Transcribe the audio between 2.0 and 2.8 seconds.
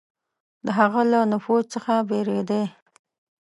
بېرېدی.